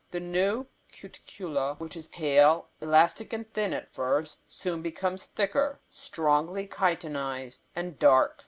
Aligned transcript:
The 0.09 0.19
new 0.19 0.65
cuticula, 0.91 1.79
which 1.79 1.95
is 1.95 2.07
pale, 2.07 2.69
elastic 2.81 3.33
and 3.33 3.47
thin 3.53 3.71
at 3.71 3.93
first, 3.93 4.39
soon 4.47 4.81
becomes 4.81 5.27
thicker, 5.27 5.79
strongly 5.91 6.67
chitinized 6.67 7.59
and 7.75 7.99
dark. 7.99 8.39